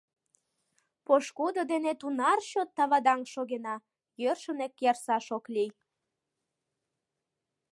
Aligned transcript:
—Пошкудо 1.05 1.61
дене 1.71 1.91
тунар 2.01 2.39
чот 2.49 2.69
тавадаҥ 2.77 3.19
шогена, 3.33 3.75
йӧршынак 4.21 4.73
ярсаш 4.89 5.25
ок 5.37 5.45
лий. 5.55 5.71